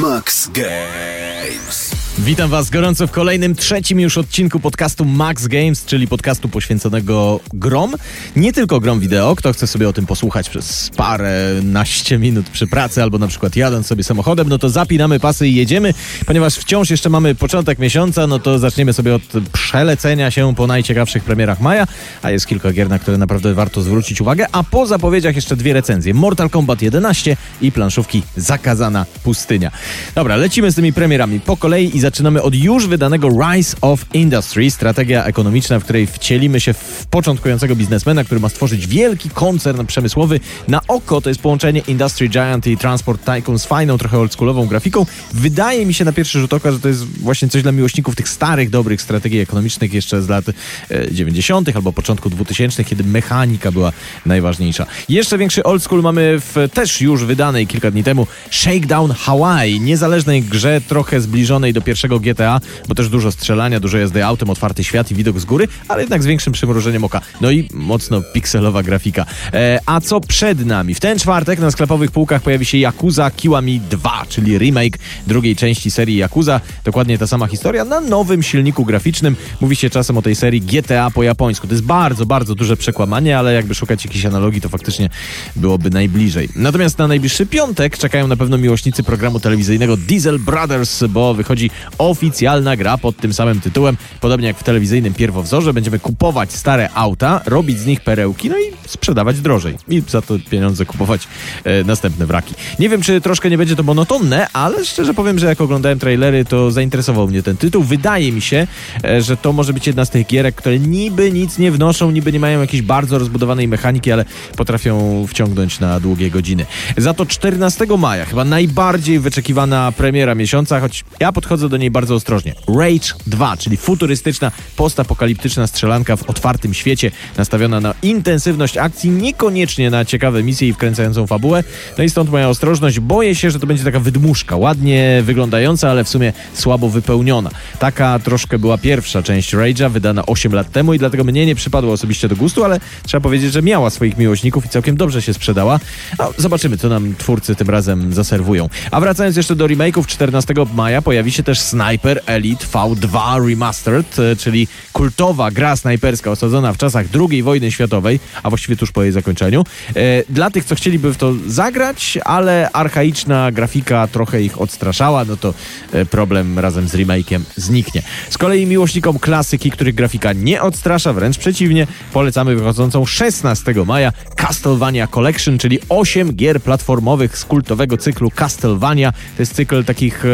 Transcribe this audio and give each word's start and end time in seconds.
Max 0.00 0.46
Games. 0.46 1.99
Witam 2.24 2.50
Was 2.50 2.70
gorąco 2.70 3.06
w 3.06 3.10
kolejnym, 3.10 3.54
trzecim 3.54 4.00
już 4.00 4.18
odcinku 4.18 4.60
podcastu 4.60 5.04
Max 5.04 5.46
Games, 5.46 5.84
czyli 5.84 6.08
podcastu 6.08 6.48
poświęconego 6.48 7.40
grom. 7.52 7.94
Nie 8.36 8.52
tylko 8.52 8.80
grom 8.80 9.00
wideo, 9.00 9.36
kto 9.36 9.52
chce 9.52 9.66
sobie 9.66 9.88
o 9.88 9.92
tym 9.92 10.06
posłuchać 10.06 10.48
przez 10.50 10.90
parę 10.96 11.54
naście 11.62 12.18
minut 12.18 12.48
przy 12.48 12.66
pracy 12.66 13.02
albo 13.02 13.18
na 13.18 13.28
przykład 13.28 13.56
jadąc 13.56 13.86
sobie 13.86 14.04
samochodem, 14.04 14.48
no 14.48 14.58
to 14.58 14.68
zapinamy 14.68 15.20
pasy 15.20 15.48
i 15.48 15.54
jedziemy. 15.54 15.94
Ponieważ 16.26 16.54
wciąż 16.54 16.90
jeszcze 16.90 17.08
mamy 17.08 17.34
początek 17.34 17.78
miesiąca, 17.78 18.26
no 18.26 18.38
to 18.38 18.58
zaczniemy 18.58 18.92
sobie 18.92 19.14
od 19.14 19.22
przelecenia 19.52 20.30
się 20.30 20.54
po 20.54 20.66
najciekawszych 20.66 21.24
premierach 21.24 21.60
maja, 21.60 21.86
a 22.22 22.30
jest 22.30 22.46
kilka 22.46 22.72
gier, 22.72 22.88
na 22.88 22.98
które 22.98 23.18
naprawdę 23.18 23.54
warto 23.54 23.82
zwrócić 23.82 24.20
uwagę, 24.20 24.46
a 24.52 24.62
po 24.62 24.86
zapowiedziach 24.86 25.36
jeszcze 25.36 25.56
dwie 25.56 25.72
recenzje. 25.72 26.14
Mortal 26.14 26.50
Kombat 26.50 26.82
11 26.82 27.36
i 27.60 27.72
planszówki 27.72 28.22
Zakazana 28.36 29.06
Pustynia. 29.22 29.70
Dobra, 30.14 30.36
lecimy 30.36 30.70
z 30.70 30.74
tymi 30.74 30.92
premierami 30.92 31.40
po 31.40 31.56
kolei 31.56 31.96
i 31.96 32.00
zaczynamy 32.00 32.09
od 32.42 32.54
już 32.54 32.86
wydanego 32.86 33.28
Rise 33.28 33.76
of 33.80 34.04
Industry, 34.14 34.70
strategia 34.70 35.24
ekonomiczna, 35.24 35.78
w 35.78 35.84
której 35.84 36.06
wcielimy 36.06 36.60
się 36.60 36.72
w 36.72 37.06
początkującego 37.10 37.76
biznesmena, 37.76 38.24
który 38.24 38.40
ma 38.40 38.48
stworzyć 38.48 38.86
wielki 38.86 39.30
koncern 39.30 39.86
przemysłowy. 39.86 40.40
Na 40.68 40.80
oko 40.88 41.20
to 41.20 41.28
jest 41.30 41.40
połączenie 41.40 41.80
Industry 41.80 42.28
Giant 42.28 42.66
i 42.66 42.76
Transport 42.76 43.24
Tycoon 43.24 43.58
z 43.58 43.66
fajną, 43.66 43.98
trochę 43.98 44.18
oldschoolową 44.18 44.66
grafiką. 44.66 45.06
Wydaje 45.32 45.86
mi 45.86 45.94
się 45.94 46.04
na 46.04 46.12
pierwszy 46.12 46.40
rzut 46.40 46.52
oka, 46.52 46.72
że 46.72 46.80
to 46.80 46.88
jest 46.88 47.04
właśnie 47.04 47.48
coś 47.48 47.62
dla 47.62 47.72
miłośników 47.72 48.16
tych 48.16 48.28
starych, 48.28 48.70
dobrych 48.70 49.02
strategii 49.02 49.40
ekonomicznych 49.40 49.94
jeszcze 49.94 50.22
z 50.22 50.28
lat 50.28 50.44
e, 50.48 51.12
90. 51.12 51.76
albo 51.76 51.92
początku 51.92 52.30
2000, 52.30 52.84
kiedy 52.84 53.04
mechanika 53.04 53.72
była 53.72 53.92
najważniejsza. 54.26 54.86
Jeszcze 55.08 55.38
większy 55.38 55.62
old 55.62 55.82
school 55.82 56.02
mamy 56.02 56.40
w 56.40 56.68
też 56.74 57.00
już 57.00 57.24
wydanej 57.24 57.66
kilka 57.66 57.90
dni 57.90 58.04
temu 58.04 58.26
Shakedown 58.50 59.10
Hawaii, 59.12 59.80
niezależnej 59.80 60.42
grze 60.42 60.80
trochę 60.80 61.20
zbliżonej 61.20 61.72
do 61.72 61.80
pierwszego 62.00 62.20
GTA, 62.20 62.60
bo 62.88 62.94
też 62.94 63.08
dużo 63.08 63.32
strzelania, 63.32 63.80
dużo 63.80 63.98
jazdy 63.98 64.24
autem, 64.24 64.50
otwarty 64.50 64.84
świat 64.84 65.10
i 65.10 65.14
widok 65.14 65.38
z 65.38 65.44
góry, 65.44 65.68
ale 65.88 66.00
jednak 66.00 66.22
z 66.22 66.26
większym 66.26 66.52
przymrużeniem 66.52 67.04
oka. 67.04 67.20
No 67.40 67.50
i 67.50 67.68
mocno 67.74 68.22
pikselowa 68.22 68.82
grafika. 68.82 69.26
E, 69.52 69.80
a 69.86 70.00
co 70.00 70.20
przed 70.20 70.66
nami? 70.66 70.94
W 70.94 71.00
ten 71.00 71.18
czwartek 71.18 71.58
na 71.58 71.70
sklepowych 71.70 72.10
półkach 72.10 72.42
pojawi 72.42 72.64
się 72.64 72.78
Yakuza 72.78 73.30
Kiwami 73.30 73.80
2, 73.80 74.26
czyli 74.28 74.58
remake 74.58 74.98
drugiej 75.26 75.56
części 75.56 75.90
serii 75.90 76.16
Yakuza. 76.16 76.60
Dokładnie 76.84 77.18
ta 77.18 77.26
sama 77.26 77.46
historia 77.46 77.84
na 77.84 78.00
nowym 78.00 78.42
silniku 78.42 78.84
graficznym. 78.84 79.36
Mówi 79.60 79.76
się 79.76 79.90
czasem 79.90 80.18
o 80.18 80.22
tej 80.22 80.36
serii 80.36 80.60
GTA 80.60 81.10
po 81.10 81.22
japońsku. 81.22 81.66
To 81.66 81.74
jest 81.74 81.84
bardzo, 81.84 82.26
bardzo 82.26 82.54
duże 82.54 82.76
przekłamanie, 82.76 83.38
ale 83.38 83.54
jakby 83.54 83.74
szukać 83.74 84.04
jakiejś 84.04 84.26
analogii, 84.26 84.60
to 84.60 84.68
faktycznie 84.68 85.08
byłoby 85.56 85.90
najbliżej. 85.90 86.48
Natomiast 86.56 86.98
na 86.98 87.08
najbliższy 87.08 87.46
piątek 87.46 87.98
czekają 87.98 88.26
na 88.26 88.36
pewno 88.36 88.58
miłośnicy 88.58 89.02
programu 89.02 89.40
telewizyjnego 89.40 89.96
Diesel 89.96 90.38
Brothers, 90.38 91.04
bo 91.08 91.34
wychodzi 91.34 91.70
oficjalna 91.98 92.76
gra 92.76 92.98
pod 92.98 93.16
tym 93.16 93.32
samym 93.32 93.60
tytułem. 93.60 93.96
Podobnie 94.20 94.46
jak 94.46 94.58
w 94.58 94.62
telewizyjnym 94.62 95.14
pierwowzorze, 95.14 95.72
będziemy 95.72 95.98
kupować 95.98 96.52
stare 96.52 96.90
auta, 96.94 97.40
robić 97.46 97.78
z 97.78 97.86
nich 97.86 98.00
perełki, 98.00 98.50
no 98.50 98.58
i 98.58 98.88
sprzedawać 98.88 99.40
drożej. 99.40 99.76
I 99.88 100.02
za 100.08 100.22
to 100.22 100.34
pieniądze 100.50 100.86
kupować 100.86 101.28
e, 101.64 101.84
następne 101.84 102.26
wraki. 102.26 102.54
Nie 102.78 102.88
wiem, 102.88 103.02
czy 103.02 103.20
troszkę 103.20 103.50
nie 103.50 103.58
będzie 103.58 103.76
to 103.76 103.82
monotonne, 103.82 104.46
ale 104.52 104.84
szczerze 104.84 105.14
powiem, 105.14 105.38
że 105.38 105.46
jak 105.46 105.60
oglądałem 105.60 105.98
trailery, 105.98 106.44
to 106.44 106.70
zainteresował 106.70 107.28
mnie 107.28 107.42
ten 107.42 107.56
tytuł. 107.56 107.82
Wydaje 107.82 108.32
mi 108.32 108.40
się, 108.40 108.66
e, 109.04 109.22
że 109.22 109.36
to 109.36 109.52
może 109.52 109.72
być 109.72 109.86
jedna 109.86 110.04
z 110.04 110.10
tych 110.10 110.26
gierek, 110.26 110.54
które 110.54 110.78
niby 110.78 111.32
nic 111.32 111.58
nie 111.58 111.72
wnoszą, 111.72 112.10
niby 112.10 112.32
nie 112.32 112.40
mają 112.40 112.60
jakiejś 112.60 112.82
bardzo 112.82 113.18
rozbudowanej 113.18 113.68
mechaniki, 113.68 114.12
ale 114.12 114.24
potrafią 114.56 115.26
wciągnąć 115.28 115.80
na 115.80 116.00
długie 116.00 116.30
godziny. 116.30 116.66
Za 116.96 117.14
to 117.14 117.26
14 117.26 117.86
maja, 117.98 118.24
chyba 118.24 118.44
najbardziej 118.44 119.18
wyczekiwana 119.18 119.92
premiera 119.92 120.34
miesiąca, 120.34 120.80
choć 120.80 121.04
ja 121.20 121.32
podchodzę 121.32 121.68
do 121.68 121.76
niej 121.80 121.90
bardzo 121.90 122.14
ostrożnie. 122.14 122.54
Rage 122.68 123.14
2, 123.26 123.56
czyli 123.56 123.76
futurystyczna, 123.76 124.52
postapokaliptyczna 124.76 125.66
strzelanka 125.66 126.16
w 126.16 126.30
otwartym 126.30 126.74
świecie, 126.74 127.10
nastawiona 127.36 127.80
na 127.80 127.94
intensywność 128.02 128.76
akcji, 128.76 129.10
niekoniecznie 129.10 129.90
na 129.90 130.04
ciekawe 130.04 130.42
misje 130.42 130.68
i 130.68 130.72
wkręcającą 130.72 131.26
fabułę. 131.26 131.64
No 131.98 132.04
i 132.04 132.10
stąd 132.10 132.30
moja 132.30 132.48
ostrożność. 132.48 133.00
Boję 133.00 133.34
się, 133.34 133.50
że 133.50 133.60
to 133.60 133.66
będzie 133.66 133.84
taka 133.84 134.00
wydmuszka, 134.00 134.56
ładnie 134.56 135.22
wyglądająca, 135.24 135.90
ale 135.90 136.04
w 136.04 136.08
sumie 136.08 136.32
słabo 136.54 136.88
wypełniona. 136.88 137.50
Taka 137.78 138.18
troszkę 138.18 138.58
była 138.58 138.78
pierwsza 138.78 139.22
część 139.22 139.54
Rage'a, 139.54 139.90
wydana 139.90 140.26
8 140.26 140.52
lat 140.52 140.72
temu 140.72 140.94
i 140.94 140.98
dlatego 140.98 141.24
mnie 141.24 141.46
nie 141.46 141.54
przypadła 141.54 141.92
osobiście 141.92 142.28
do 142.28 142.36
gustu, 142.36 142.64
ale 142.64 142.80
trzeba 143.06 143.20
powiedzieć, 143.20 143.52
że 143.52 143.62
miała 143.62 143.90
swoich 143.90 144.18
miłośników 144.18 144.66
i 144.66 144.68
całkiem 144.68 144.96
dobrze 144.96 145.22
się 145.22 145.34
sprzedała. 145.34 145.80
No, 146.18 146.32
zobaczymy, 146.36 146.76
co 146.76 146.88
nam 146.88 147.14
twórcy 147.18 147.54
tym 147.54 147.70
razem 147.70 148.12
zaserwują. 148.12 148.68
A 148.90 149.00
wracając 149.00 149.36
jeszcze 149.36 149.56
do 149.56 149.66
remake'ów, 149.66 150.06
14 150.06 150.54
maja 150.74 151.02
pojawi 151.02 151.32
się 151.32 151.42
też 151.42 151.60
Sniper 151.70 152.20
Elite 152.26 152.66
V2 152.66 153.48
Remastered, 153.48 154.18
e, 154.18 154.36
czyli 154.36 154.68
kultowa 154.92 155.50
gra 155.50 155.76
snajperska 155.76 156.30
osadzona 156.30 156.72
w 156.72 156.76
czasach 156.76 157.06
II 157.30 157.42
wojny 157.42 157.72
światowej, 157.72 158.20
a 158.42 158.48
właściwie 158.48 158.76
tuż 158.76 158.92
po 158.92 159.02
jej 159.02 159.12
zakończeniu. 159.12 159.64
E, 159.96 160.24
Dla 160.28 160.50
tych, 160.50 160.64
co 160.64 160.74
chcieliby 160.74 161.12
w 161.12 161.16
to 161.16 161.32
zagrać, 161.46 162.18
ale 162.24 162.70
archaiczna 162.72 163.52
grafika 163.52 164.06
trochę 164.06 164.42
ich 164.42 164.60
odstraszała, 164.60 165.24
no 165.24 165.36
to 165.36 165.54
e, 165.92 166.06
problem 166.06 166.58
razem 166.58 166.88
z 166.88 166.94
remake'iem 166.94 167.40
zniknie. 167.56 168.02
Z 168.30 168.38
kolei 168.38 168.66
miłośnikom 168.66 169.18
klasyki, 169.18 169.70
których 169.70 169.94
grafika 169.94 170.32
nie 170.32 170.62
odstrasza, 170.62 171.12
wręcz 171.12 171.38
przeciwnie, 171.38 171.86
polecamy 172.12 172.56
wychodzącą 172.56 173.06
16 173.06 173.74
maja 173.86 174.12
Castlevania 174.36 175.06
Collection, 175.06 175.58
czyli 175.58 175.78
8 175.88 176.32
gier 176.32 176.62
platformowych 176.62 177.38
z 177.38 177.44
kultowego 177.44 177.96
cyklu 177.96 178.30
Castlevania. 178.30 179.12
To 179.12 179.42
jest 179.42 179.54
cykl 179.54 179.84
takich 179.84 180.24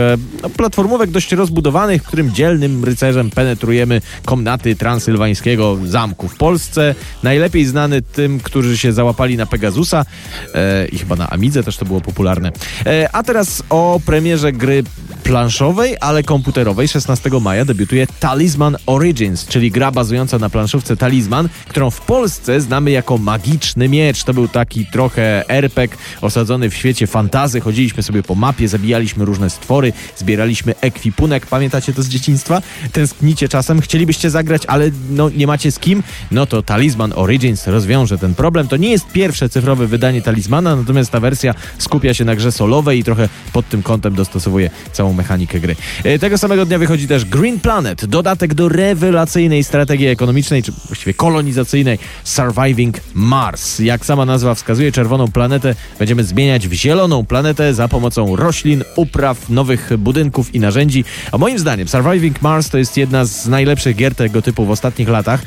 no, 0.43 0.51
platformówek 0.51 1.11
dość 1.11 1.26
rozbudowanych, 1.33 2.03
w 2.03 2.07
którym 2.07 2.35
dzielnym 2.35 2.85
rycerzem 2.85 3.31
penetrujemy 3.31 4.01
komnaty 4.25 4.77
transylwańskiego 4.77 5.79
zamku 5.85 6.29
w 6.29 6.37
Polsce. 6.37 6.95
Najlepiej 7.23 7.65
znany 7.65 8.03
tym, 8.03 8.41
którzy 8.41 8.79
się 8.79 8.93
załapali 8.93 9.37
na 9.37 9.47
Pegasusa 9.47 10.05
e, 10.55 10.87
i 10.89 10.99
chyba 10.99 11.17
na 11.17 11.31
Amidze 11.31 11.63
też 11.63 11.77
to 11.77 11.85
było 11.85 12.01
popularne. 12.01 12.53
E, 12.87 13.09
a 13.13 13.23
teraz 13.23 13.63
o 13.71 14.01
premierze 14.07 14.53
gry 14.53 14.85
planszowej, 15.23 15.97
ale 16.01 16.23
komputerowej 16.23 16.89
16 16.89 17.31
maja 17.41 17.65
debiutuje 17.65 18.07
Talisman 18.21 18.77
Origins, 18.87 19.47
czyli 19.47 19.71
gra 19.71 19.91
bazująca 19.91 20.39
na 20.39 20.51
planszówce 20.51 20.97
Talisman, 20.97 21.49
którą 21.69 21.91
w 21.91 22.01
Polsce 22.01 22.61
znamy 22.61 22.91
jako 22.91 23.19
magiczny 23.19 23.89
miecz. 23.89 24.25
To 24.25 24.35
był 24.35 24.49
taki 24.49 24.87
trochę 24.87 25.49
RPG 25.49 25.97
osadzony 26.21 26.71
w 26.71 26.75
świecie 26.75 27.07
fantazy. 27.07 27.61
Chodziliśmy 27.61 28.03
sobie 28.03 28.23
po 28.23 28.35
mapie, 28.35 28.69
zabijaliśmy 28.69 29.25
różne 29.25 29.51
stwory, 29.51 29.93
zbieraliśmy 30.17 30.75
ekwipunek. 30.81 31.16
Pamiętacie 31.51 31.93
to 31.93 32.03
z 32.03 32.09
dzieciństwa? 32.09 32.63
Tęsknicie 32.93 33.49
czasem, 33.49 33.81
chcielibyście 33.81 34.31
zagrać, 34.31 34.63
ale 34.67 34.91
no, 35.11 35.31
nie 35.31 35.47
macie 35.47 35.73
z 35.73 35.79
kim? 35.79 36.03
No 36.31 36.47
to 36.47 36.63
Talisman 36.63 37.13
Origins 37.17 37.67
rozwiąże 37.67 38.19
ten 38.19 38.35
problem. 38.35 38.69
To 38.69 38.77
nie 38.77 38.91
jest 38.91 39.07
pierwsze 39.13 39.49
cyfrowe 39.49 39.87
wydanie 39.87 40.23
Talismana, 40.23 40.77
natomiast 40.77 41.11
ta 41.11 41.21
wersja 41.21 41.55
skupia 41.79 42.15
się 42.15 42.25
na 42.25 42.37
grze 42.37 42.53
solowej 42.53 42.99
i 42.99 43.05
trochę 43.05 43.29
pod 43.53 43.69
tym 43.69 43.83
kątem 43.83 44.15
dostosowuje 44.15 44.71
całą 44.93 45.13
mechanikę 45.13 45.61
gry. 45.61 45.77
E, 46.05 46.19
Tego 46.19 46.39
samego 46.39 46.67
dnia 46.67 46.79
wychodzi 46.79 47.09
też 47.09 47.25
Green 47.25 47.61
Planet, 47.61 48.07
dodatek 48.07 48.55
do 48.55 48.69
rewelacyjnej 48.69 49.65
strategii 49.65 50.07
ekonomicznej, 50.07 50.63
czy 50.63 50.73
właściwie 50.87 51.15
kolonizacyjnej 51.15 51.99
Surviving 52.25 52.97
Mars. 53.15 53.79
Jak 53.79 54.07
sama 54.07 54.25
nazwa 54.25 54.55
wskazuje, 54.55 54.93
czerwoną 54.93 55.29
planetę 55.29 55.75
będziemy 55.99 56.25
zmieniać 56.25 56.69
w 56.69 56.73
zieloną 56.73 57.27
planetę 57.27 57.75
za 57.75 57.89
pomocą 57.89 58.37
roślin, 58.37 58.85
upraw, 58.97 59.51
nowych 59.51 59.91
budynków 59.99 60.55
i 60.55 60.61
narzędzi. 60.61 61.05
A 61.33 61.39
moim 61.39 61.59
zdaniem 61.59 61.89
Surviving 61.89 62.43
Mars 62.43 62.71
to 62.71 62.79
jest 62.79 62.97
jedna 62.97 63.25
z 63.25 63.47
najlepszych 63.47 63.97
gier 63.97 64.15
tego 64.15 64.43
typu 64.43 64.67
w 64.67 64.71
ostatnich 64.71 65.09
latach 65.09 65.43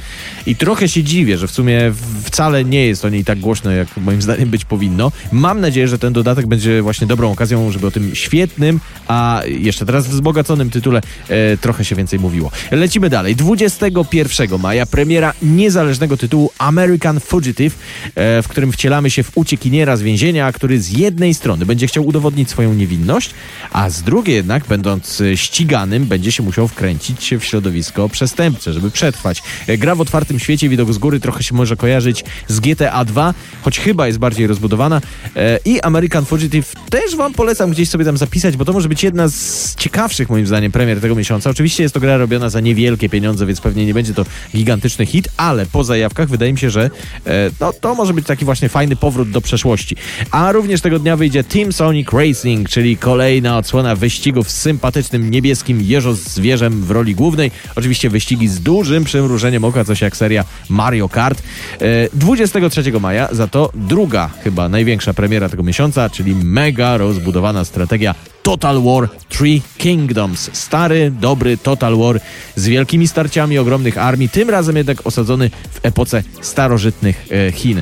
i 0.46 0.56
trochę 0.56 0.90
się 0.90 1.04
dziwię, 1.04 1.38
że 1.38 1.48
w 1.48 1.52
sumie 1.52 1.94
wcale 2.24 2.66
nie 2.66 2.88
jest 2.88 3.06
o 3.06 3.10
niej 3.10 3.26
tak 3.26 3.40
głośno, 3.40 3.72
jak 3.72 3.98
moim 3.98 4.22
zdaniem 4.22 4.50
być 4.50 4.66
powinno. 4.66 5.12
Mam 5.32 5.62
nadzieję, 5.62 5.88
że 5.88 6.00
ten 6.00 6.14
dodatek 6.14 6.48
będzie 6.48 6.82
właśnie 6.82 7.08
dobrą 7.08 7.32
okazją, 7.32 7.72
żeby 7.72 7.88
o 7.88 7.92
tym 7.92 8.16
świetnym, 8.16 8.80
a 9.08 9.42
jeszcze 9.46 9.86
teraz 9.86 10.08
wzbogaconym 10.08 10.70
tytule 10.70 11.02
e, 11.30 11.58
trochę 11.58 11.86
się 11.86 11.96
więcej 11.96 12.20
mówiło. 12.20 12.52
Lecimy 12.72 13.10
dalej. 13.10 13.36
21 13.36 14.60
maja 14.60 14.86
premiera 14.86 15.34
niezależnego 15.42 16.18
tytułu 16.18 16.52
American 16.58 17.20
Fugitive, 17.20 17.76
e, 18.16 18.42
w 18.42 18.48
którym 18.48 18.72
wcielamy 18.72 19.10
się 19.10 19.24
w 19.24 19.32
uciekiniera 19.36 19.98
z 19.98 20.02
więzienia, 20.02 20.52
który 20.52 20.82
z 20.82 20.90
jednej 20.90 21.34
strony 21.34 21.66
będzie 21.66 21.88
chciał 21.88 22.08
udowodnić 22.08 22.50
swoją 22.50 22.74
niewinność, 22.74 23.34
a 23.72 23.90
z 23.90 24.04
drugiej 24.04 24.36
jednak, 24.36 24.68
będąc 24.68 25.24
ściganym, 25.40 26.06
będzie 26.06 26.32
się 26.32 26.44
musiał 26.44 26.68
wkręcić 26.68 27.34
w 27.40 27.44
środowisko 27.44 28.10
przestępcze, 28.10 28.74
żeby 28.74 28.92
przetrwać. 28.92 29.44
E, 29.68 29.78
Gra 29.78 29.96
w 29.96 30.02
otwartym 30.02 30.40
świecie, 30.40 30.70
widok 30.70 30.94
z 30.94 30.98
góry 30.98 31.20
trochę 31.20 31.44
się 31.44 31.56
może 31.56 31.76
kojarzyć 31.76 32.24
z 32.48 32.60
GTA 32.60 33.06
2, 33.06 33.34
choć 33.62 33.80
chyba 33.80 34.08
jest 34.08 34.20
bardziej 34.20 34.48
rozbudowana. 34.48 35.02
E, 35.36 35.60
I 35.66 35.82
American 35.82 36.26
Fugitive 36.26 36.74
też 36.90 37.16
wam 37.16 37.34
polecam 37.34 37.72
gdzieś 37.72 37.90
sobie 37.90 38.06
tam 38.06 38.18
zapisać, 38.18 38.58
bo 38.58 38.66
to 38.66 38.74
może 38.74 38.90
być 38.90 39.04
jedna 39.04 39.28
z 39.28 39.40
z 39.50 39.76
ciekawszych 39.76 40.30
moim 40.30 40.48
zdaniem 40.48 40.72
premier 40.72 41.02
tego 41.02 41.16
miesiąca. 41.16 41.50
Oczywiście 41.50 41.84
jest 41.84 41.94
to 41.94 42.00
gra 42.00 42.18
robiona 42.18 42.50
za 42.50 42.60
niewielkie 42.60 43.10
pieniądze, 43.10 43.46
więc 43.46 43.62
pewnie 43.62 43.86
nie 43.86 43.94
będzie 43.94 44.14
to 44.14 44.26
gigantyczny 44.56 45.06
hit, 45.06 45.30
ale 45.38 45.66
po 45.66 45.84
zajawkach 45.84 46.30
wydaje 46.30 46.54
mi 46.54 46.60
się, 46.60 46.70
że 46.70 46.90
e, 47.26 47.50
no, 47.60 47.74
to 47.74 47.96
może 47.96 48.14
być 48.14 48.26
taki 48.26 48.46
właśnie 48.46 48.70
fajny 48.70 48.96
powrót 48.96 49.32
do 49.32 49.42
przeszłości. 49.42 49.96
A 50.32 50.52
również 50.52 50.82
tego 50.82 51.00
dnia 51.00 51.18
wyjdzie 51.18 51.44
Team 51.44 51.74
Sonic 51.74 52.08
Racing, 52.14 52.70
czyli 52.70 52.98
kolejna 52.98 53.58
odsłona 53.58 53.96
wyścigów 53.96 54.52
z 54.52 54.62
sympatycznym 54.62 55.29
niebieskim 55.30 55.82
jeżo-zwierzem 55.82 56.84
w 56.84 56.92
roli 56.92 57.16
głównej. 57.16 57.52
Oczywiście 57.76 58.10
wyścigi 58.10 58.48
z 58.48 58.60
dużym 58.60 59.04
przymrużeniem 59.04 59.64
oka, 59.64 59.86
coś 59.86 60.02
jak 60.02 60.18
seria 60.18 60.46
Mario 60.70 61.10
Kart. 61.10 61.44
E, 61.82 62.10
23 62.14 63.00
maja 63.00 63.28
za 63.32 63.48
to 63.48 63.72
druga, 63.76 64.30
chyba 64.44 64.70
największa 64.70 65.14
premiera 65.14 65.50
tego 65.50 65.64
miesiąca, 65.64 66.10
czyli 66.10 66.36
mega 66.36 66.98
rozbudowana 66.98 67.66
strategia 67.66 68.16
Total 68.44 68.82
War 68.82 69.10
Three 69.30 69.62
Kingdoms. 69.78 70.50
Stary, 70.54 71.12
dobry 71.12 71.58
Total 71.58 71.98
War 71.98 72.20
z 72.56 72.68
wielkimi 72.68 73.08
starciami 73.08 73.58
ogromnych 73.58 73.98
armii, 73.98 74.30
tym 74.30 74.50
razem 74.50 74.78
jednak 74.78 75.08
osadzony 75.08 75.50
w 75.72 75.80
epoce 75.86 76.24
starożytnych 76.42 77.28
e, 77.32 77.52
Chin. 77.52 77.82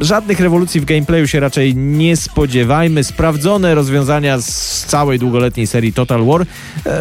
Żadnych 0.00 0.40
rewolucji 0.40 0.80
w 0.80 0.84
gameplayu 0.84 1.26
się 1.26 1.40
raczej 1.40 1.76
nie 1.76 2.16
spodziewajmy. 2.16 3.04
Sprawdzone 3.04 3.74
rozwiązania 3.74 4.40
z 4.40 4.84
całej 4.86 5.18
długoletniej 5.18 5.66
serii 5.66 5.92
Total 5.92 6.24
War, 6.24 6.42
e, 6.42 6.46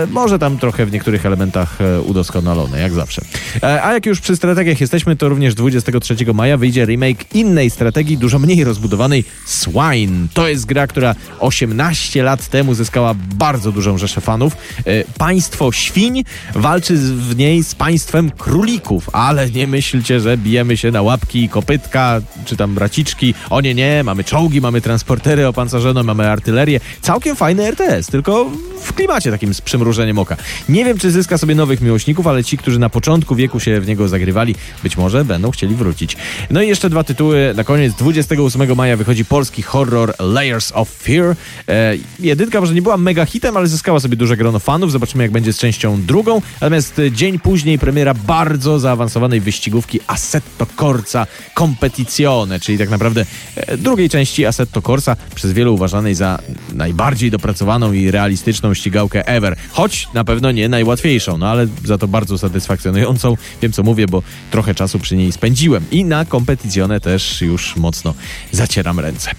może 0.09 0.39
tam 0.39 0.57
trochę 0.57 0.85
w 0.85 0.91
niektórych 0.91 1.25
elementach 1.25 1.81
e, 1.81 2.01
udoskonalone, 2.01 2.79
jak 2.79 2.93
zawsze. 2.93 3.21
E, 3.63 3.83
a 3.83 3.93
jak 3.93 4.05
już 4.05 4.21
przy 4.21 4.35
strategiach 4.35 4.81
jesteśmy, 4.81 5.15
to 5.15 5.29
również 5.29 5.55
23 5.55 6.15
maja 6.33 6.57
wyjdzie 6.57 6.85
remake 6.85 7.25
innej 7.33 7.69
strategii, 7.69 8.17
dużo 8.17 8.39
mniej 8.39 8.63
rozbudowanej, 8.63 9.23
Swine. 9.45 10.27
To 10.33 10.47
jest 10.47 10.65
gra, 10.65 10.87
która 10.87 11.15
18 11.39 12.23
lat 12.23 12.47
temu 12.47 12.73
zyskała 12.73 13.15
bardzo 13.35 13.71
dużą 13.71 13.97
rzeszę 13.97 14.21
fanów. 14.21 14.53
E, 14.85 15.03
Państwo 15.17 15.71
świń 15.71 16.23
walczy 16.55 16.97
w 16.97 17.37
niej 17.37 17.63
z 17.63 17.75
państwem 17.75 18.31
królików, 18.31 19.09
ale 19.13 19.49
nie 19.49 19.67
myślcie, 19.67 20.19
że 20.19 20.37
bijemy 20.37 20.77
się 20.77 20.91
na 20.91 21.01
łapki 21.01 21.43
i 21.43 21.49
kopytka, 21.49 22.21
czy 22.45 22.57
tam 22.57 22.75
braciczki. 22.75 23.33
O 23.49 23.61
nie, 23.61 23.73
nie, 23.75 24.03
mamy 24.03 24.23
czołgi, 24.23 24.61
mamy 24.61 24.81
transportery 24.81 25.47
opancerzone, 25.47 26.03
mamy 26.03 26.29
artylerię. 26.29 26.79
Całkiem 27.01 27.35
fajny 27.35 27.65
RTS, 27.65 28.07
tylko 28.07 28.49
w 28.83 28.93
klimacie 28.93 29.31
takim 29.31 29.52
z 29.53 29.61
przymrużeniem 29.61 30.19
oka. 30.19 30.37
Nie 30.69 30.85
wiem, 30.85 30.99
czy 30.99 31.11
zyska 31.11 31.37
sobie 31.37 31.55
nowych 31.55 31.81
miłośników, 31.81 32.27
ale 32.27 32.43
ci, 32.43 32.57
którzy 32.57 32.79
na 32.79 32.89
początku 32.89 33.35
wieku 33.35 33.59
się 33.59 33.81
w 33.81 33.87
niego 33.87 34.07
zagrywali, 34.07 34.55
być 34.83 34.97
może 34.97 35.25
będą 35.25 35.51
chcieli 35.51 35.75
wrócić. 35.75 36.17
No 36.49 36.61
i 36.61 36.67
jeszcze 36.67 36.89
dwa 36.89 37.03
tytuły. 37.03 37.53
Na 37.55 37.63
koniec 37.63 37.93
28 37.93 38.75
maja 38.75 38.97
wychodzi 38.97 39.25
polski 39.25 39.61
horror 39.61 40.13
Layers 40.19 40.71
of 40.71 40.89
Fear. 40.89 41.35
E, 41.67 41.93
jedynka 42.19 42.61
może 42.61 42.73
nie 42.73 42.81
była 42.81 42.97
mega 42.97 43.25
hitem, 43.25 43.57
ale 43.57 43.67
zyskała 43.67 43.99
sobie 43.99 44.17
duże 44.17 44.37
grono 44.37 44.59
fanów. 44.59 44.91
Zobaczymy, 44.91 45.23
jak 45.23 45.31
będzie 45.31 45.53
z 45.53 45.57
częścią 45.57 46.01
drugą. 46.01 46.41
Natomiast 46.61 46.99
e, 46.99 47.11
dzień 47.11 47.39
później 47.39 47.79
premiera 47.79 48.13
bardzo 48.13 48.79
zaawansowanej 48.79 49.41
wyścigówki 49.41 49.99
Assetto 50.07 50.65
Corsa 50.79 51.27
Competizione, 51.55 52.59
czyli 52.59 52.77
tak 52.77 52.89
naprawdę 52.89 53.25
e, 53.55 53.77
drugiej 53.77 54.09
części 54.09 54.45
Assetto 54.45 54.81
Corsa, 54.81 55.15
przez 55.35 55.51
wielu 55.51 55.73
uważanej 55.73 56.15
za 56.15 56.39
najbardziej 56.73 57.31
dopracowaną 57.31 57.93
i 57.93 58.11
realistyczną 58.11 58.73
ścigałkę 58.73 59.27
ever. 59.27 59.42
Choć 59.71 60.07
na 60.13 60.23
pewno 60.23 60.51
nie 60.51 60.69
najłatwiejszą, 60.69 61.37
no 61.37 61.49
ale 61.49 61.67
za 61.85 61.97
to 61.97 62.07
bardzo 62.07 62.37
satysfakcjonującą. 62.37 63.37
Wiem, 63.61 63.71
co 63.71 63.83
mówię, 63.83 64.07
bo 64.07 64.23
trochę 64.51 64.75
czasu 64.75 64.99
przy 64.99 65.15
niej 65.15 65.31
spędziłem. 65.31 65.85
I 65.91 66.05
na 66.05 66.25
Competizione 66.25 66.99
też 66.99 67.41
już 67.41 67.75
mocno 67.75 68.13
zacieram 68.51 68.99
ręce. 68.99 69.31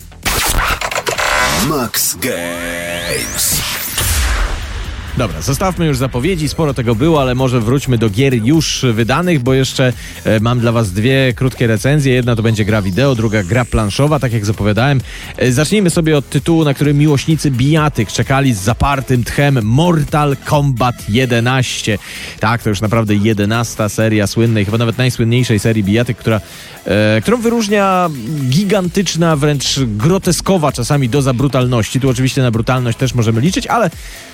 Max 1.68 2.16
Games. 2.16 3.83
Dobra, 5.18 5.42
zostawmy 5.42 5.86
już 5.86 5.96
zapowiedzi, 5.96 6.48
sporo 6.48 6.74
tego 6.74 6.94
było, 6.94 7.20
ale 7.20 7.34
może 7.34 7.60
wróćmy 7.60 7.98
do 7.98 8.10
gier 8.10 8.34
już 8.34 8.84
wydanych, 8.92 9.42
bo 9.42 9.54
jeszcze 9.54 9.92
e, 10.24 10.40
mam 10.40 10.60
dla 10.60 10.72
was 10.72 10.92
dwie 10.92 11.32
krótkie 11.36 11.66
recenzje. 11.66 12.14
Jedna 12.14 12.36
to 12.36 12.42
będzie 12.42 12.64
gra 12.64 12.82
wideo, 12.82 13.14
druga 13.14 13.42
gra 13.42 13.64
planszowa, 13.64 14.18
tak 14.18 14.32
jak 14.32 14.46
zapowiadałem. 14.46 15.00
E, 15.36 15.52
zacznijmy 15.52 15.90
sobie 15.90 16.16
od 16.18 16.28
tytułu, 16.28 16.64
na 16.64 16.74
który 16.74 16.94
miłośnicy 16.94 17.50
bijatyk 17.50 18.12
czekali 18.12 18.54
z 18.54 18.58
zapartym 18.58 19.24
tchem 19.24 19.58
Mortal 19.62 20.36
Kombat 20.44 21.10
11. 21.10 21.98
Tak, 22.40 22.62
to 22.62 22.68
już 22.68 22.80
naprawdę 22.80 23.14
11 23.14 23.88
seria 23.88 24.26
słynnej, 24.26 24.64
chyba 24.64 24.78
nawet 24.78 24.98
najsłynniejszej 24.98 25.58
serii 25.58 25.84
bijatyk, 25.84 26.18
która, 26.18 26.40
e, 26.84 27.20
którą 27.22 27.40
wyróżnia 27.40 28.10
gigantyczna, 28.48 29.36
wręcz 29.36 29.80
groteskowa 29.80 30.72
czasami 30.72 31.08
doza 31.08 31.32
brutalności. 31.34 32.00
Tu 32.00 32.08
oczywiście 32.08 32.42
na 32.42 32.50
brutalność 32.50 32.98
też 32.98 33.14
możemy 33.14 33.40
liczyć, 33.40 33.66
ale 33.66 33.90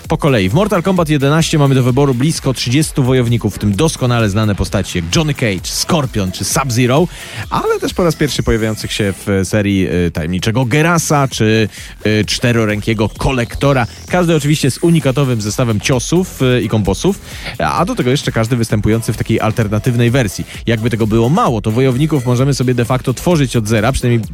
po 0.09 0.19
kolei. 0.19 0.49
W 0.49 0.55
Mortal 0.55 0.70
Kombat 0.71 1.09
11 1.09 1.59
mamy 1.59 1.75
do 1.75 1.83
wyboru 1.83 2.15
blisko 2.15 2.55
30 2.55 3.03
wojowników, 3.03 3.55
w 3.55 3.59
tym 3.59 3.77
doskonale 3.77 4.31
znane 4.31 4.55
postaci 4.55 4.99
jak 4.99 5.17
Johnny 5.17 5.35
Cage, 5.35 5.65
Scorpion 5.65 6.33
czy 6.33 6.45
Sub-Zero, 6.45 7.09
ale 7.51 7.81
też 7.81 7.95
po 7.95 8.05
raz 8.05 8.17
pierwszy 8.17 8.43
pojawiających 8.43 8.93
się 8.93 9.15
w 9.27 9.41
serii 9.45 9.89
y, 9.89 10.11
tajemniczego 10.11 10.65
Gerasa 10.65 11.29
czy 11.29 11.69
y, 12.07 12.25
czterorękiego 12.25 13.09
kolektora. 13.09 13.87
Każdy 14.09 14.37
oczywiście 14.37 14.71
z 14.71 14.79
unikatowym 14.79 15.41
zestawem 15.41 15.81
ciosów 15.81 16.41
i 16.63 16.69
kombosów, 16.69 17.19
a 17.59 17.85
do 17.85 17.95
tego 17.95 18.11
jeszcze 18.11 18.33
każdy 18.33 18.57
występujący 18.57 19.13
w 19.13 19.17
takiej 19.17 19.41
alternatywnej 19.41 20.11
wersji. 20.11 20.45
Jakby 20.67 20.91
tego 20.91 21.07
było 21.07 21.29
mało, 21.29 21.61
to 21.61 21.71
wojowników 21.71 22.27
możemy 22.27 22.55
sobie 22.55 22.75
de 22.75 22.85
facto 22.85 23.15
tworzyć 23.15 23.57
od 23.57 23.69
zera, 23.69 23.93
przynajmniej 23.93 24.29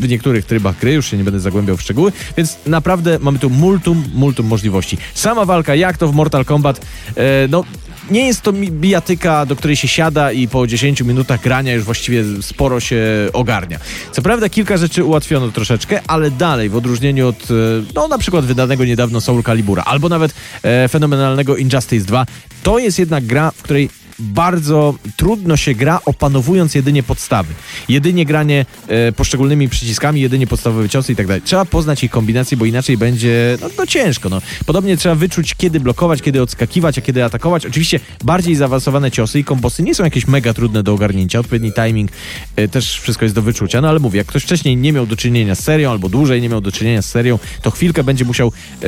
w 0.00 0.08
niektórych 0.08 0.44
trybach 0.44 0.78
gry, 0.78 0.92
już 0.92 1.10
się 1.10 1.16
nie 1.16 1.24
będę 1.24 1.40
zagłębiał 1.40 1.76
w 1.76 1.82
szczegóły, 1.82 2.12
więc 2.36 2.58
naprawdę 2.66 3.18
mamy 3.18 3.38
tu 3.38 3.50
multum, 3.50 4.04
multum 4.14 4.46
możliwości. 4.46 4.98
Sama 5.14 5.44
walka, 5.44 5.74
jak 5.74 5.98
to 5.98 6.08
w 6.08 6.14
Mortal 6.14 6.44
Kombat, 6.44 6.86
e, 7.16 7.48
no 7.48 7.64
nie 8.10 8.26
jest 8.26 8.42
to 8.42 8.52
bijatyka, 8.52 9.46
do 9.46 9.56
której 9.56 9.76
się 9.76 9.88
siada 9.88 10.32
i 10.32 10.48
po 10.48 10.66
10 10.66 11.00
minutach 11.00 11.40
grania 11.40 11.74
już 11.74 11.84
właściwie 11.84 12.24
sporo 12.40 12.80
się 12.80 13.04
ogarnia. 13.32 13.78
Co 14.12 14.22
prawda 14.22 14.48
kilka 14.48 14.76
rzeczy 14.76 15.04
ułatwiono 15.04 15.50
troszeczkę, 15.50 16.00
ale 16.06 16.30
dalej 16.30 16.68
w 16.68 16.76
odróżnieniu 16.76 17.28
od 17.28 17.42
e, 17.50 17.54
no 17.94 18.08
na 18.08 18.18
przykład 18.18 18.44
wydanego 18.44 18.84
niedawno 18.84 19.20
Soul 19.20 19.42
Calibura 19.42 19.82
albo 19.84 20.08
nawet 20.08 20.34
e, 20.62 20.88
fenomenalnego 20.88 21.56
Injustice 21.56 22.06
2, 22.06 22.26
to 22.62 22.78
jest 22.78 22.98
jednak 22.98 23.26
gra, 23.26 23.50
w 23.50 23.62
której 23.62 23.88
bardzo 24.20 24.94
trudno 25.16 25.56
się 25.56 25.74
gra 25.74 26.00
opanowując 26.04 26.74
jedynie 26.74 27.02
podstawy. 27.02 27.54
Jedynie 27.88 28.24
granie 28.24 28.66
e, 28.88 29.12
poszczególnymi 29.12 29.68
przyciskami, 29.68 30.20
jedynie 30.20 30.46
podstawowe 30.46 30.88
ciosy 30.88 31.12
i 31.12 31.16
tak 31.16 31.26
dalej. 31.26 31.42
Trzeba 31.42 31.64
poznać 31.64 32.04
ich 32.04 32.10
kombinacje, 32.10 32.56
bo 32.56 32.64
inaczej 32.64 32.96
będzie 32.96 33.58
no, 33.60 33.68
no 33.78 33.86
ciężko. 33.86 34.28
No. 34.28 34.42
Podobnie 34.66 34.96
trzeba 34.96 35.14
wyczuć, 35.14 35.54
kiedy 35.54 35.80
blokować, 35.80 36.22
kiedy 36.22 36.42
odskakiwać, 36.42 36.98
a 36.98 37.00
kiedy 37.00 37.24
atakować. 37.24 37.66
Oczywiście 37.66 38.00
bardziej 38.24 38.54
zaawansowane 38.54 39.10
ciosy 39.10 39.38
i 39.38 39.44
kombosy 39.44 39.82
nie 39.82 39.94
są 39.94 40.04
jakieś 40.04 40.26
mega 40.26 40.54
trudne 40.54 40.82
do 40.82 40.94
ogarnięcia. 40.94 41.38
Odpowiedni 41.38 41.72
timing 41.72 42.10
e, 42.56 42.68
też 42.68 43.00
wszystko 43.00 43.24
jest 43.24 43.34
do 43.34 43.42
wyczucia. 43.42 43.80
No 43.80 43.88
ale 43.88 43.98
mówię, 43.98 44.18
jak 44.18 44.26
ktoś 44.26 44.42
wcześniej 44.42 44.76
nie 44.76 44.92
miał 44.92 45.06
do 45.06 45.16
czynienia 45.16 45.54
z 45.54 45.64
serią 45.64 45.90
albo 45.90 46.08
dłużej 46.08 46.42
nie 46.42 46.48
miał 46.48 46.60
do 46.60 46.72
czynienia 46.72 47.02
z 47.02 47.06
serią, 47.06 47.38
to 47.62 47.70
chwilkę 47.70 48.04
będzie 48.04 48.24
musiał 48.24 48.52
e, 48.82 48.86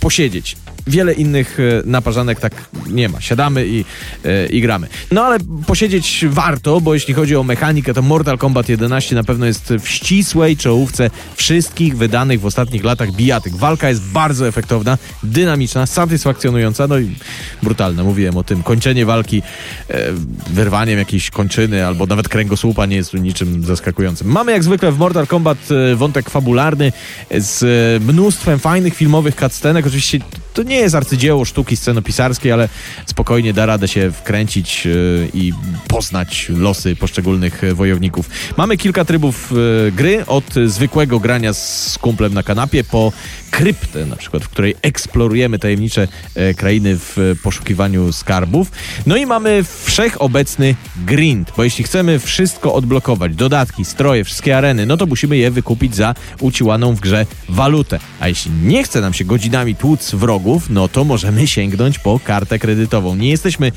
posiedzieć 0.00 0.56
wiele 0.88 1.12
innych 1.12 1.58
e, 1.60 1.82
naparzanek 1.84 2.40
tak 2.40 2.52
nie 2.86 3.08
ma. 3.08 3.20
Siadamy 3.20 3.66
i, 3.66 3.84
e, 4.24 4.46
i 4.46 4.60
gramy. 4.68 4.88
No 5.12 5.24
ale 5.24 5.38
posiedzieć 5.66 6.24
warto, 6.28 6.80
bo 6.80 6.94
jeśli 6.94 7.14
chodzi 7.14 7.36
o 7.36 7.42
mechanikę, 7.42 7.94
to 7.94 8.02
Mortal 8.02 8.38
Kombat 8.38 8.68
11 8.68 9.14
na 9.14 9.24
pewno 9.24 9.46
jest 9.46 9.74
w 9.80 9.88
ścisłej 9.88 10.56
czołówce 10.56 11.10
wszystkich 11.36 11.96
wydanych 11.96 12.40
w 12.40 12.46
ostatnich 12.46 12.84
latach 12.84 13.12
bijatyk. 13.12 13.56
Walka 13.56 13.88
jest 13.88 14.02
bardzo 14.02 14.48
efektowna, 14.48 14.98
dynamiczna, 15.22 15.86
satysfakcjonująca, 15.86 16.86
no 16.86 16.98
i 16.98 17.14
brutalna. 17.62 18.04
Mówiłem 18.04 18.36
o 18.36 18.44
tym. 18.44 18.62
Kończenie 18.62 19.06
walki 19.06 19.42
e, 19.90 20.12
wyrwaniem 20.50 20.98
jakiejś 20.98 21.30
kończyny 21.30 21.86
albo 21.86 22.06
nawet 22.06 22.28
kręgosłupa 22.28 22.86
nie 22.86 22.96
jest 22.96 23.14
niczym 23.14 23.64
zaskakującym. 23.64 24.28
Mamy 24.28 24.52
jak 24.52 24.64
zwykle 24.64 24.92
w 24.92 24.98
Mortal 24.98 25.26
Kombat 25.26 25.58
e, 25.70 25.96
wątek 25.96 26.30
fabularny 26.30 26.92
z 27.30 27.62
e, 27.62 28.04
mnóstwem 28.12 28.58
fajnych 28.58 28.94
filmowych 28.94 29.34
cutscenek. 29.34 29.86
Oczywiście 29.86 30.18
to 30.54 30.62
nie 30.62 30.76
jest 30.76 30.94
arcydzieło 30.94 31.44
sztuki 31.44 31.76
scenopisarskiej, 31.76 32.52
ale 32.52 32.68
spokojnie 33.06 33.52
da 33.52 33.66
radę 33.66 33.88
się 33.88 34.12
wkręcić 34.12 34.86
e, 34.86 34.90
i 35.34 35.52
poznać 35.88 36.48
losy 36.48 36.96
poszczególnych 36.96 37.64
e, 37.64 37.74
wojowników. 37.74 38.30
Mamy 38.56 38.76
kilka 38.76 39.04
trybów 39.04 39.52
e, 39.52 39.92
gry, 39.92 40.26
od 40.26 40.44
zwykłego 40.66 41.20
grania 41.20 41.52
z 41.52 41.98
kumplem 42.00 42.34
na 42.34 42.42
kanapie 42.42 42.84
po 42.84 43.12
kryptę, 43.50 44.06
na 44.06 44.16
przykład, 44.16 44.44
w 44.44 44.48
której 44.48 44.74
eksplorujemy 44.82 45.58
tajemnicze 45.58 46.08
e, 46.34 46.54
krainy 46.54 46.98
w 46.98 47.18
e, 47.18 47.36
poszukiwaniu 47.42 48.12
skarbów. 48.12 48.72
No 49.06 49.16
i 49.16 49.26
mamy 49.26 49.64
wszechobecny 49.84 50.74
grind, 51.06 51.52
bo 51.56 51.64
jeśli 51.64 51.84
chcemy 51.84 52.18
wszystko 52.18 52.74
odblokować, 52.74 53.34
dodatki, 53.34 53.84
stroje, 53.84 54.24
wszystkie 54.24 54.56
areny, 54.56 54.86
no 54.86 54.96
to 54.96 55.06
musimy 55.06 55.36
je 55.36 55.50
wykupić 55.50 55.94
za 55.94 56.14
uciłaną 56.40 56.94
w 56.94 57.00
grze 57.00 57.26
walutę. 57.48 57.98
A 58.20 58.28
jeśli 58.28 58.50
nie 58.50 58.84
chce 58.84 59.00
nam 59.00 59.14
się 59.14 59.24
godzinami 59.24 59.74
tłuc 59.74 60.14
wrogów, 60.14 60.70
no 60.70 60.88
to 60.88 61.04
możemy 61.04 61.46
sięgnąć 61.46 61.98
po 61.98 62.20
kartę 62.24 62.58
kredytową. 62.58 63.16
Nie 63.16 63.30
jesteśmy 63.30 63.72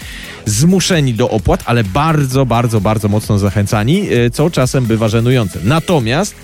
zmuszeni 0.45 1.13
do 1.13 1.29
opłat, 1.29 1.63
ale 1.65 1.83
bardzo, 1.83 2.45
bardzo, 2.45 2.81
bardzo 2.81 3.07
mocno 3.07 3.39
zachęcani, 3.39 4.13
e, 4.13 4.29
co 4.29 4.49
czasem 4.49 4.85
bywa 4.85 5.07
żenujące. 5.07 5.59
Natomiast 5.63 6.35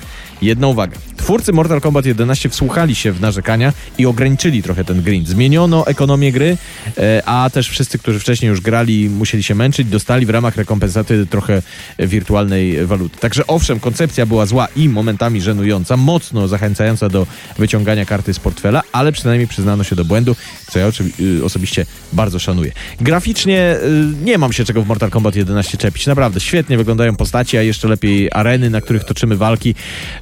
Jedna 0.41 0.67
uwaga. 0.67 0.97
Twórcy 1.27 1.53
Mortal 1.53 1.81
Kombat 1.81 2.05
11 2.05 2.49
wsłuchali 2.49 2.95
się 2.95 3.11
w 3.11 3.21
narzekania 3.21 3.73
i 3.97 4.05
ograniczyli 4.05 4.63
trochę 4.63 4.83
ten 4.83 5.01
grind. 5.01 5.27
Zmieniono 5.27 5.87
ekonomię 5.87 6.31
gry, 6.31 6.57
e, 6.97 7.21
a 7.25 7.49
też 7.49 7.69
wszyscy, 7.69 7.99
którzy 7.99 8.19
wcześniej 8.19 8.49
już 8.49 8.61
grali, 8.61 9.09
musieli 9.09 9.43
się 9.43 9.55
męczyć, 9.55 9.87
dostali 9.87 10.25
w 10.25 10.29
ramach 10.29 10.55
rekompensaty 10.55 11.25
trochę 11.25 11.61
wirtualnej 11.99 12.85
waluty. 12.85 13.19
Także 13.19 13.47
owszem, 13.47 13.79
koncepcja 13.79 14.25
była 14.25 14.45
zła 14.45 14.67
i 14.75 14.89
momentami 14.89 15.41
żenująca, 15.41 15.97
mocno 15.97 16.47
zachęcająca 16.47 17.09
do 17.09 17.27
wyciągania 17.57 18.05
karty 18.05 18.33
z 18.33 18.39
portfela, 18.39 18.83
ale 18.91 19.11
przynajmniej 19.11 19.47
przyznano 19.47 19.83
się 19.83 19.95
do 19.95 20.05
błędu, 20.05 20.35
co 20.71 20.79
ja 20.79 20.91
y, 21.19 21.45
osobiście 21.45 21.85
bardzo 22.13 22.39
szanuję. 22.39 22.71
Graficznie 23.01 23.75
y, 23.75 24.25
nie 24.25 24.37
mam 24.37 24.53
się 24.53 24.65
czego 24.65 24.83
w 24.83 24.87
Mortal 24.87 25.09
Kombat 25.09 25.35
11 25.35 25.77
czepić. 25.77 26.07
Naprawdę 26.07 26.39
świetnie 26.39 26.77
wyglądają 26.77 27.15
postaci, 27.15 27.57
a 27.57 27.61
jeszcze 27.61 27.87
lepiej 27.87 28.29
areny, 28.31 28.69
na 28.69 28.81
których 28.81 29.03
toczymy 29.03 29.37
walki. 29.37 29.75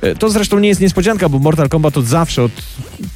Y, 0.04 0.16
to 0.16 0.30
zresztą 0.30 0.60
nie 0.60 0.70
jest 0.70 0.82
niespodzianka, 0.96 1.30
bo 1.30 1.40
Mortal 1.40 1.70
Kombat 1.70 1.98
od 1.98 2.06
zawsze, 2.06 2.44
od 2.44 2.52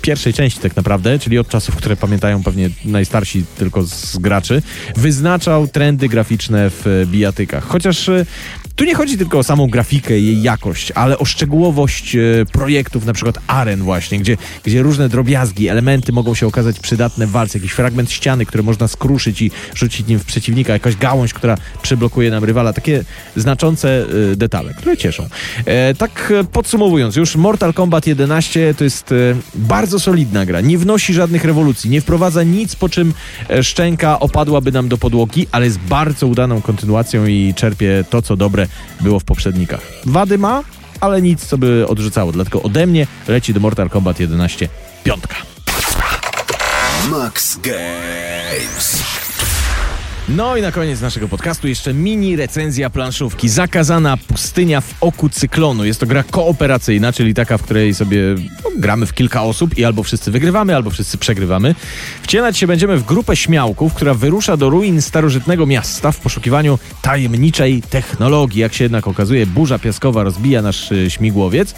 pierwszej 0.02 0.34
części 0.34 0.60
tak 0.60 0.76
naprawdę, 0.76 1.20
czyli 1.20 1.40
od 1.40 1.50
czasów, 1.50 1.76
które 1.76 1.96
pamiętają 1.96 2.44
pewnie 2.44 2.70
najstarsi 2.86 3.46
tylko 3.58 3.84
z 3.84 4.18
graczy, 4.18 4.62
wyznaczał 4.96 5.68
trendy 5.68 6.10
graficzne 6.10 6.70
w 6.70 7.08
bijatykach. 7.12 7.64
Chociaż 7.64 8.10
tu 8.80 8.86
nie 8.86 8.96
chodzi 8.96 9.18
tylko 9.18 9.40
o 9.40 9.44
samą 9.44 9.68
grafikę 9.68 10.20
i 10.20 10.26
jej 10.26 10.42
jakość, 10.42 10.92
ale 10.92 11.18
o 11.18 11.26
szczegółowość 11.26 12.16
e, 12.16 12.20
projektów, 12.52 13.06
na 13.06 13.14
przykład 13.14 13.38
aren 13.48 13.84
właśnie, 13.84 14.20
gdzie, 14.20 14.38
gdzie 14.64 14.82
różne 14.82 15.10
drobiazgi, 15.10 15.68
elementy 15.68 16.12
mogą 16.12 16.36
się 16.36 16.48
okazać 16.48 16.80
przydatne 16.80 17.28
w 17.28 17.32
walce. 17.32 17.58
Jakiś 17.58 17.72
fragment 17.72 18.12
ściany, 18.12 18.46
który 18.46 18.64
można 18.64 18.88
skruszyć 18.88 19.42
i 19.42 19.52
rzucić 19.76 20.08
nim 20.08 20.20
w 20.20 20.26
przeciwnika, 20.26 20.74
jakaś 20.74 20.96
gałąź, 20.96 21.34
która 21.34 21.58
przyblokuje 21.82 22.32
nam 22.32 22.44
rywala. 22.44 22.74
Takie 22.74 23.04
znaczące 23.36 24.06
e, 24.32 24.36
detale, 24.36 24.74
które 24.74 24.98
cieszą. 24.98 25.28
E, 25.66 25.94
tak 25.96 26.34
podsumowując, 26.52 27.16
już 27.16 27.36
Mortal 27.36 27.74
Kombat 27.74 28.08
11 28.08 28.74
to 28.78 28.84
jest 28.84 29.14
bardzo 29.56 30.00
solidna 30.00 30.46
gra. 30.46 30.62
Nie 30.62 30.78
wnosi 30.78 31.14
żadnych 31.14 31.46
rewolucji, 31.46 31.90
nie 31.90 32.02
wprowadza 32.02 32.44
nic, 32.44 32.76
po 32.76 32.90
czym 32.90 33.14
szczęka 33.62 34.20
opadłaby 34.20 34.72
nam 34.72 34.90
do 34.90 34.98
podłogi, 34.98 35.48
ale 35.52 35.66
jest 35.66 35.80
bardzo 35.80 36.28
udaną 36.28 36.62
kontynuacją 36.62 37.26
i 37.26 37.54
czerpie 37.56 38.04
to, 38.10 38.22
co 38.22 38.36
dobre 38.36 38.69
było 39.02 39.20
w 39.20 39.24
poprzednikach. 39.24 39.82
Wady 40.06 40.38
ma, 40.38 40.64
ale 41.00 41.22
nic, 41.22 41.46
co 41.46 41.58
by 41.58 41.86
odrzucało. 41.88 42.32
Dlatego 42.32 42.62
ode 42.62 42.88
mnie 42.88 43.08
leci 43.28 43.54
do 43.54 43.60
Mortal 43.60 43.90
Kombat 43.90 44.20
11 44.20 44.70
piątka. 45.04 45.36
Max 47.10 47.58
Games. 47.58 49.04
No 50.36 50.58
i 50.58 50.62
na 50.62 50.72
koniec 50.72 51.02
naszego 51.02 51.28
podcastu 51.28 51.68
jeszcze 51.68 51.94
mini 51.94 52.36
recenzja 52.36 52.90
planszówki. 52.90 53.50
Zakazana 53.50 54.18
pustynia 54.18 54.82
w 54.82 54.94
oku 55.02 55.30
cyklonu. 55.30 55.86
Jest 55.86 56.00
to 56.00 56.06
gra 56.06 56.24
kooperacyjna, 56.24 57.14
czyli 57.14 57.34
taka, 57.34 57.58
w 57.58 57.64
której 57.64 57.94
sobie 57.94 58.22
no, 58.64 58.70
gramy 58.78 59.06
w 59.06 59.14
kilka 59.14 59.44
osób 59.44 59.78
i 59.78 59.86
albo 59.86 60.04
wszyscy 60.04 60.32
wygrywamy, 60.32 60.76
albo 60.76 60.90
wszyscy 60.90 61.18
przegrywamy. 61.18 61.76
Wcielać 62.22 62.58
się 62.58 62.68
będziemy 62.68 62.98
w 62.98 63.06
grupę 63.06 63.36
śmiałków, 63.36 63.94
która 63.94 64.14
wyrusza 64.14 64.58
do 64.58 64.70
ruin 64.70 65.02
starożytnego 65.02 65.66
miasta 65.66 66.12
w 66.12 66.20
poszukiwaniu 66.20 66.80
tajemniczej 67.02 67.82
technologii. 67.82 68.62
Jak 68.62 68.74
się 68.74 68.86
jednak 68.86 69.08
okazuje, 69.08 69.46
burza 69.46 69.80
piaskowa 69.80 70.24
rozbija 70.24 70.62
nasz 70.62 70.92
y, 70.92 71.10
śmigłowiec. 71.10 71.76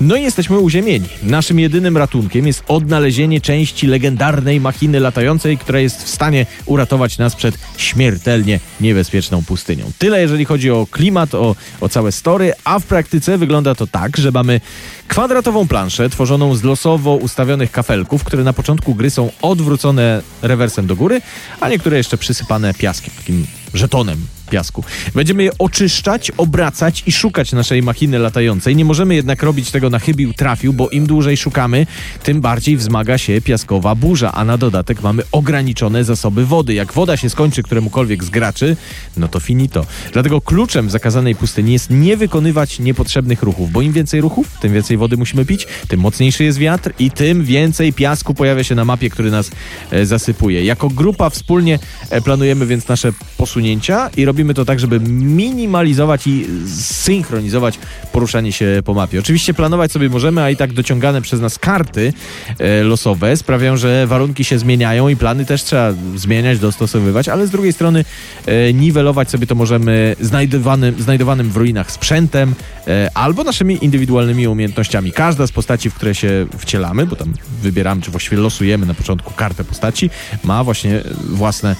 No 0.00 0.16
i 0.16 0.22
jesteśmy 0.22 0.58
uziemieni. 0.58 1.08
Naszym 1.22 1.58
jedynym 1.58 1.96
ratunkiem 1.96 2.46
jest 2.46 2.64
odnalezienie 2.68 3.40
części 3.40 3.86
legendarnej 3.86 4.60
machiny 4.60 5.00
latającej, 5.00 5.58
która 5.58 5.80
jest 5.80 6.04
w 6.04 6.08
stanie 6.08 6.46
uratować 6.66 7.18
nas 7.18 7.36
przed 7.36 7.58
śmiertelnie 7.88 8.60
niebezpieczną 8.80 9.44
pustynią. 9.44 9.90
Tyle 9.98 10.20
jeżeli 10.20 10.44
chodzi 10.44 10.70
o 10.70 10.86
klimat, 10.90 11.34
o, 11.34 11.56
o 11.80 11.88
całe 11.88 12.12
story, 12.12 12.52
a 12.64 12.78
w 12.78 12.84
praktyce 12.84 13.38
wygląda 13.38 13.74
to 13.74 13.86
tak, 13.86 14.16
że 14.16 14.30
mamy 14.30 14.60
kwadratową 15.08 15.68
planszę 15.68 16.10
tworzoną 16.10 16.54
z 16.54 16.62
losowo 16.62 17.14
ustawionych 17.14 17.70
kafelków, 17.70 18.24
które 18.24 18.44
na 18.44 18.52
początku 18.52 18.94
gry 18.94 19.10
są 19.10 19.30
odwrócone 19.42 20.22
rewersem 20.42 20.86
do 20.86 20.96
góry, 20.96 21.20
a 21.60 21.68
niektóre 21.68 21.96
jeszcze 21.96 22.18
przysypane 22.18 22.74
piaskiem, 22.74 23.14
takim 23.18 23.46
żetonem 23.74 24.37
piasku. 24.48 24.84
Będziemy 25.14 25.42
je 25.42 25.50
oczyszczać, 25.58 26.30
obracać 26.36 27.02
i 27.06 27.12
szukać 27.12 27.52
naszej 27.52 27.82
machiny 27.82 28.18
latającej. 28.18 28.76
Nie 28.76 28.84
możemy 28.84 29.14
jednak 29.14 29.42
robić 29.42 29.70
tego 29.70 29.90
na 29.90 29.98
chybił 29.98 30.32
trafił, 30.32 30.72
bo 30.72 30.88
im 30.88 31.06
dłużej 31.06 31.36
szukamy, 31.36 31.86
tym 32.22 32.40
bardziej 32.40 32.76
wzmaga 32.76 33.18
się 33.18 33.40
piaskowa 33.40 33.94
burza, 33.94 34.32
a 34.32 34.44
na 34.44 34.58
dodatek 34.58 35.02
mamy 35.02 35.22
ograniczone 35.32 36.04
zasoby 36.04 36.46
wody. 36.46 36.74
Jak 36.74 36.92
woda 36.92 37.16
się 37.16 37.30
skończy 37.30 37.62
któremukolwiek 37.62 38.24
z 38.24 38.30
graczy, 38.30 38.76
no 39.16 39.28
to 39.28 39.40
finito. 39.40 39.86
Dlatego 40.12 40.40
kluczem 40.40 40.88
w 40.88 40.90
zakazanej 40.90 41.34
pustyni 41.34 41.72
jest 41.72 41.90
nie 41.90 42.16
wykonywać 42.16 42.78
niepotrzebnych 42.78 43.42
ruchów, 43.42 43.72
bo 43.72 43.82
im 43.82 43.92
więcej 43.92 44.20
ruchów, 44.20 44.48
tym 44.60 44.72
więcej 44.72 44.96
wody 44.96 45.16
musimy 45.16 45.44
pić, 45.44 45.66
tym 45.88 46.00
mocniejszy 46.00 46.44
jest 46.44 46.58
wiatr 46.58 46.92
i 46.98 47.10
tym 47.10 47.44
więcej 47.44 47.92
piasku 47.92 48.34
pojawia 48.34 48.64
się 48.64 48.74
na 48.74 48.84
mapie, 48.84 49.10
który 49.10 49.30
nas 49.30 49.50
e, 49.90 50.06
zasypuje. 50.06 50.64
Jako 50.64 50.88
grupa 50.88 51.30
wspólnie 51.30 51.78
e, 52.10 52.20
planujemy 52.20 52.66
więc 52.66 52.88
nasze 52.88 53.12
posunięcia 53.36 54.10
i 54.16 54.24
robimy 54.24 54.37
robimy 54.38 54.54
to 54.54 54.64
tak, 54.64 54.80
żeby 54.80 55.00
minimalizować 55.10 56.26
i 56.26 56.46
synchronizować 56.76 57.78
poruszanie 58.12 58.52
się 58.52 58.82
po 58.84 58.94
mapie. 58.94 59.18
Oczywiście 59.18 59.54
planować 59.54 59.92
sobie 59.92 60.08
możemy, 60.08 60.42
a 60.42 60.50
i 60.50 60.56
tak 60.56 60.72
dociągane 60.72 61.22
przez 61.22 61.40
nas 61.40 61.58
karty 61.58 62.12
e, 62.58 62.82
losowe 62.82 63.36
sprawiają, 63.36 63.76
że 63.76 64.06
warunki 64.06 64.44
się 64.44 64.58
zmieniają 64.58 65.08
i 65.08 65.16
plany 65.16 65.44
też 65.44 65.62
trzeba 65.62 65.92
zmieniać, 66.16 66.58
dostosowywać, 66.58 67.28
ale 67.28 67.46
z 67.46 67.50
drugiej 67.50 67.72
strony 67.72 68.04
e, 68.46 68.72
niwelować 68.72 69.30
sobie 69.30 69.46
to 69.46 69.54
możemy 69.54 70.16
znajdowanym, 70.20 71.02
znajdowanym 71.02 71.50
w 71.50 71.56
ruinach 71.56 71.90
sprzętem 71.90 72.54
e, 72.86 73.10
albo 73.14 73.44
naszymi 73.44 73.84
indywidualnymi 73.84 74.48
umiejętnościami. 74.48 75.12
Każda 75.12 75.46
z 75.46 75.52
postaci, 75.52 75.90
w 75.90 75.94
które 75.94 76.14
się 76.14 76.46
wcielamy, 76.58 77.06
bo 77.06 77.16
tam 77.16 77.34
wybieramy, 77.62 78.02
czy 78.02 78.10
właściwie 78.10 78.36
losujemy 78.36 78.86
na 78.86 78.94
początku 78.94 79.34
kartę 79.34 79.64
postaci, 79.64 80.10
ma 80.44 80.64
właśnie 80.64 81.02
własne 81.28 81.76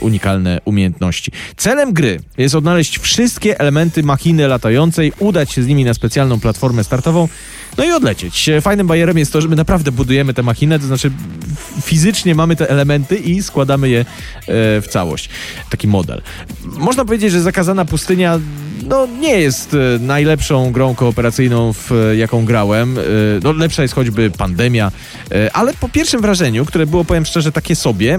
unikalne 0.00 0.60
umiejętności. 0.64 1.32
Celem 1.56 1.78
Celem 1.78 1.92
gry 1.92 2.20
jest 2.38 2.54
odnaleźć 2.54 2.98
wszystkie 2.98 3.60
elementy 3.60 4.02
machiny 4.02 4.48
latającej, 4.48 5.12
udać 5.18 5.52
się 5.52 5.62
z 5.62 5.66
nimi 5.66 5.84
na 5.84 5.94
specjalną 5.94 6.40
platformę 6.40 6.84
startową, 6.84 7.28
no 7.78 7.84
i 7.84 7.90
odlecieć. 7.92 8.50
Fajnym 8.60 8.86
bajerem 8.86 9.18
jest 9.18 9.32
to, 9.32 9.40
że 9.40 9.48
my 9.48 9.56
naprawdę 9.56 9.92
budujemy 9.92 10.34
tę 10.34 10.42
machinę, 10.42 10.78
to 10.78 10.86
znaczy 10.86 11.10
fizycznie 11.82 12.34
mamy 12.34 12.56
te 12.56 12.70
elementy 12.70 13.16
i 13.16 13.42
składamy 13.42 13.88
je 13.88 14.00
e, 14.00 14.04
w 14.80 14.84
całość. 14.90 15.28
Taki 15.70 15.88
model. 15.88 16.22
Można 16.64 17.04
powiedzieć, 17.04 17.32
że 17.32 17.40
zakazana 17.42 17.84
pustynia 17.84 18.40
no, 18.88 19.08
nie 19.20 19.40
jest 19.40 19.74
e, 19.74 19.98
najlepszą 19.98 20.72
grą 20.72 20.94
kooperacyjną, 20.94 21.72
w 21.72 21.90
jaką 22.16 22.44
grałem. 22.44 22.98
E, 22.98 23.02
no, 23.42 23.52
lepsza 23.52 23.82
jest 23.82 23.94
choćby 23.94 24.30
pandemia, 24.30 24.92
ale 25.52 25.74
po 25.74 25.88
pierwszym 25.88 26.20
wrażeniu, 26.20 26.64
które 26.64 26.86
było, 26.86 27.04
powiem 27.04 27.26
szczerze, 27.26 27.52
takie 27.52 27.76
sobie, 27.76 28.18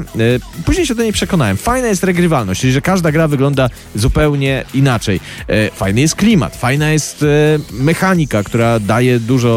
później 0.66 0.86
się 0.86 0.96
do 0.96 1.04
niej 1.04 1.14
przekonałem. 1.14 1.58
Fajna 1.58 1.88
jest 1.88 2.04
regrywalność, 2.04 2.62
czyli 2.62 2.74
że 2.74 2.82
każda 2.82 3.12
gra 3.12 3.28
wygląda 3.28 3.70
zupełnie 3.96 4.66
inaczej. 4.74 5.20
Fajny 5.76 6.02
jest 6.02 6.16
klimat, 6.16 6.56
fajna 6.56 6.92
jest 6.92 7.26
mechanika, 7.72 8.44
która 8.44 8.80
daje 8.80 9.20
dużo 9.20 9.49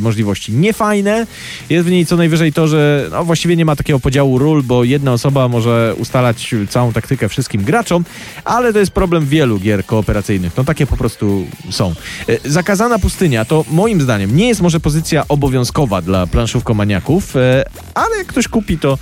możliwości. 0.00 0.52
Niefajne 0.52 1.26
jest 1.70 1.86
w 1.86 1.90
niej 1.90 2.06
co 2.06 2.16
najwyżej 2.16 2.52
to, 2.52 2.68
że 2.68 3.08
no, 3.10 3.24
właściwie 3.24 3.56
nie 3.56 3.64
ma 3.64 3.76
takiego 3.76 4.00
podziału 4.00 4.38
ról, 4.38 4.62
bo 4.62 4.84
jedna 4.84 5.12
osoba 5.12 5.48
może 5.48 5.94
ustalać 5.98 6.54
całą 6.68 6.92
taktykę 6.92 7.28
wszystkim 7.28 7.64
graczom, 7.64 8.04
ale 8.44 8.72
to 8.72 8.78
jest 8.78 8.92
problem 8.92 9.26
wielu 9.26 9.58
gier 9.58 9.86
kooperacyjnych. 9.86 10.56
No 10.56 10.64
takie 10.64 10.86
po 10.86 10.96
prostu 10.96 11.46
są. 11.70 11.94
E, 12.28 12.50
zakazana 12.50 12.98
pustynia 12.98 13.44
to 13.44 13.64
moim 13.70 14.00
zdaniem 14.00 14.36
nie 14.36 14.48
jest 14.48 14.60
może 14.60 14.80
pozycja 14.80 15.24
obowiązkowa 15.28 16.02
dla 16.02 16.26
planszówkomaniaków, 16.26 17.36
e, 17.36 17.64
ale 17.94 18.16
jak 18.16 18.26
ktoś 18.26 18.48
kupi 18.48 18.78
to 18.78 18.98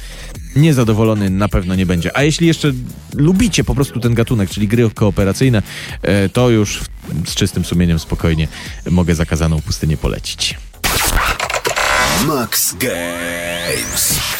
niezadowolony 0.56 1.30
na 1.30 1.48
pewno 1.48 1.75
nie 1.75 1.86
będzie. 1.86 2.16
A 2.16 2.22
jeśli 2.22 2.46
jeszcze 2.46 2.72
lubicie 3.14 3.64
po 3.64 3.75
prostu 3.75 4.00
ten 4.00 4.14
gatunek, 4.14 4.50
czyli 4.50 4.68
gry 4.68 4.90
kooperacyjne, 4.90 5.62
e, 6.02 6.28
to 6.28 6.50
już 6.50 6.80
z 7.26 7.34
czystym 7.34 7.64
sumieniem 7.64 7.98
spokojnie 7.98 8.48
mogę 8.90 9.14
zakazaną 9.14 9.60
pustynię 9.60 9.96
polecić. 9.96 10.54
Max 12.26 12.75
Games. 12.75 14.35